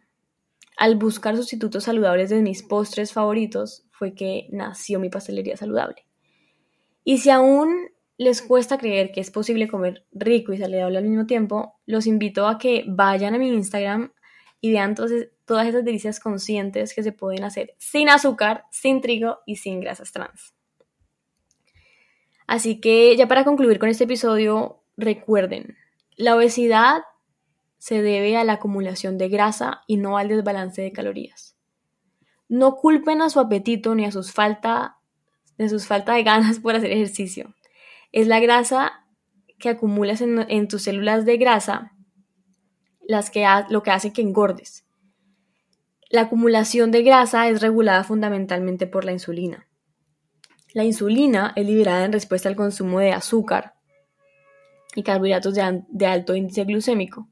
Al 0.78 0.96
buscar 0.96 1.38
sustitutos 1.38 1.86
saludables 1.86 2.30
de 2.30 2.42
mis 2.42 2.64
postres 2.64 3.14
favoritos, 3.14 3.86
fue 3.92 4.14
que 4.14 4.48
nació 4.52 5.00
mi 5.00 5.10
pastelería 5.10 5.56
saludable. 5.56 6.06
Y 7.06 7.20
si 7.20 7.30
aún 7.30 7.74
les 8.18 8.42
cuesta 8.42 8.78
creer 8.78 9.14
que 9.14 9.22
es 9.22 9.32
posible 9.32 9.70
comer 9.70 10.06
rico 10.12 10.52
y 10.52 10.58
saludable 10.58 10.98
al 10.98 11.06
mismo 11.06 11.26
tiempo, 11.26 11.80
los 11.86 12.08
invito 12.08 12.48
a 12.48 12.58
que 12.58 12.84
vayan 12.88 13.36
a 13.36 13.38
mi 13.38 13.48
Instagram 13.48 14.12
y 14.60 14.72
vean 14.72 14.96
todas 14.96 15.12
esas 15.12 15.86
delicias 15.86 16.20
conscientes 16.20 16.94
que 16.94 17.04
se 17.04 17.14
pueden 17.14 17.46
hacer 17.46 17.74
sin 17.78 18.10
azúcar, 18.10 18.66
sin 18.70 19.00
trigo 19.00 19.40
y 19.46 19.58
sin 19.58 19.80
grasas 19.80 20.12
trans. 20.12 20.55
Así 22.48 22.80
que 22.80 23.16
ya 23.16 23.28
para 23.28 23.44
concluir 23.44 23.80
con 23.80 23.90
este 23.90 24.04
episodio, 24.04 24.84
recuerden, 24.98 25.78
la 26.16 26.36
obesidad 26.36 27.04
se 27.78 28.02
debe 28.02 28.38
a 28.38 28.44
la 28.44 28.54
acumulación 28.54 29.18
de 29.18 29.30
grasa 29.30 29.82
y 29.88 29.98
no 29.98 30.18
al 30.18 30.30
desbalance 30.30 30.82
de 30.82 30.92
calorías. 30.92 31.56
No 32.48 32.76
culpen 32.76 33.22
a 33.22 33.30
su 33.30 33.40
apetito 33.40 33.96
ni 33.96 34.06
a 34.06 34.12
sus 34.12 34.32
falta, 34.32 34.98
de 35.58 35.70
sus 35.70 35.88
falta 35.88 36.14
de 36.14 36.24
ganas 36.24 36.60
por 36.60 36.76
hacer 36.76 36.92
ejercicio. 36.92 37.54
Es 38.12 38.28
la 38.28 38.40
grasa 38.40 39.06
que 39.60 39.70
acumulas 39.70 40.22
en, 40.22 40.46
en 40.50 40.68
tus 40.68 40.84
células 40.84 41.26
de 41.26 41.38
grasa 41.38 41.92
las 43.08 43.30
que 43.30 43.46
lo 43.70 43.84
que 43.84 43.92
hace 43.92 44.14
que 44.14 44.22
engordes. 44.22 44.86
La 46.10 46.22
acumulación 46.22 46.92
de 46.92 47.04
grasa 47.04 47.50
es 47.50 47.62
regulada 47.62 48.04
fundamentalmente 48.04 48.88
por 48.88 49.06
la 49.06 49.12
insulina. 49.12 49.68
La 50.76 50.84
insulina 50.84 51.54
es 51.56 51.66
liberada 51.66 52.04
en 52.04 52.12
respuesta 52.12 52.50
al 52.50 52.58
consumo 52.58 53.00
de 53.00 53.14
azúcar 53.14 53.76
y 54.94 55.04
carbohidratos 55.04 55.54
de, 55.54 56.06
alto 56.06 56.36
índice 56.36 56.66
glucémico. 56.66 57.30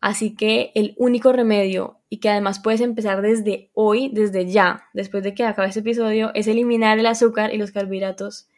Así 0.00 0.34
que 0.34 0.72
el 0.74 0.96
único 0.98 1.32
remedio 1.32 2.00
y 2.08 2.18
que 2.18 2.30
además 2.30 2.58
puedes 2.58 2.80
empezar 2.80 3.22
desde 3.22 3.70
hoy, 3.72 4.10
desde 4.12 4.50
ya, 4.50 4.88
después 4.94 5.22
de 5.22 5.32
que 5.32 5.44
acabe 5.44 5.68
este 5.68 5.78
episodio, 5.78 6.32
es 6.34 6.48
eliminar 6.48 6.98
el 6.98 7.06
azúcar 7.06 7.54
y 7.54 7.56
los 7.56 7.70
carbohidratos 7.70 8.48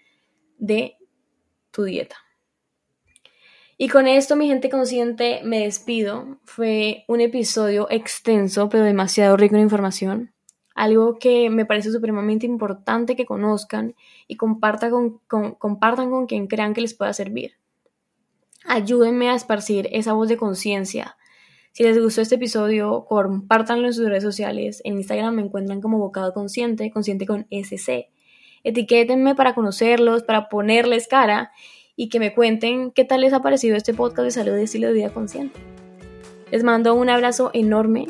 de 0.57 0.97
tu 1.71 1.85
dieta. 1.85 2.17
Y 3.77 3.89
con 3.89 4.09
esto, 4.09 4.37
mi 4.37 4.49
gente 4.49 4.71
consciente, 4.71 5.43
me 5.45 5.61
despido. 5.61 6.39
Fue 6.45 7.05
un 7.09 7.21
episodio 7.21 7.89
extenso, 7.91 8.71
pero 8.71 8.85
demasiado 8.85 9.37
rico 9.37 9.57
en 9.57 9.61
información. 9.61 10.36
Algo 10.77 11.19
que 11.19 11.51
me 11.51 11.67
parece 11.67 11.91
supremamente 11.91 12.47
importante 12.47 13.17
que 13.17 13.27
conozcan 13.27 13.97
y 14.29 14.37
compartan 14.37 15.19
con, 15.27 16.27
quien 16.29 16.47
crean 16.47 16.73
que 16.73 16.83
les 16.83 16.95
pueda 16.95 17.13
servir. 17.13 17.55
Ayúdenme 18.65 19.31
a 19.31 19.35
esparcir 19.35 19.89
esa 19.91 20.13
voz 20.13 20.29
de 20.29 20.37
conciencia 20.37 21.17
si 21.77 21.83
les 21.83 22.03
gustó 22.03 22.23
este 22.23 22.37
episodio, 22.37 23.05
compártanlo 23.07 23.87
en 23.87 23.93
sus 23.93 24.09
redes 24.09 24.23
sociales. 24.23 24.81
En 24.83 24.95
Instagram 24.95 25.35
me 25.35 25.43
encuentran 25.43 25.83
como 25.83 25.99
Bocado 25.99 26.33
Consciente, 26.33 26.91
consciente 26.91 27.27
con 27.27 27.47
SC. 27.51 28.09
Etiquétenme 28.65 29.35
para 29.35 29.55
conocerlos, 29.55 30.23
para 30.23 30.49
ponerles 30.49 31.07
cara 31.07 31.51
y 31.95 32.09
que 32.09 32.19
me 32.19 32.33
cuenten 32.33 32.93
qué 32.93 33.05
tal 33.05 33.21
les 33.21 33.35
ha 33.35 33.43
parecido 33.43 33.77
este 33.77 33.93
podcast 33.93 34.25
de 34.25 34.31
salud 34.31 34.57
y 34.57 34.63
estilo 34.63 34.87
de 34.87 34.95
vida 34.95 35.11
consciente. 35.11 35.61
Les 36.51 36.65
mando 36.65 36.95
un 36.95 37.11
abrazo 37.11 37.51
enorme, 37.53 38.07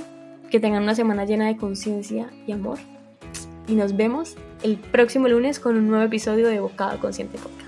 que 0.50 0.60
tengan 0.60 0.82
una 0.82 0.94
semana 0.94 1.24
llena 1.24 1.46
de 1.46 1.56
conciencia 1.56 2.30
y 2.46 2.52
amor. 2.52 2.78
Y 3.68 3.74
nos 3.74 3.96
vemos 3.96 4.36
el 4.62 4.76
próximo 4.78 5.28
lunes 5.28 5.58
con 5.58 5.76
un 5.76 5.88
nuevo 5.88 6.04
episodio 6.04 6.48
de 6.48 6.60
Bocado 6.60 6.98
Consciente 7.00 7.38
Podcast. 7.38 7.65